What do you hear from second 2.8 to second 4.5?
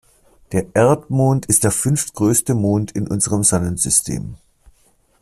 in unserem Sonnensystem.